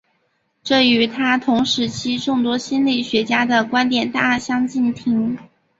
[0.63, 5.37] 这与他同时期众多心理学家的观点大相径庭。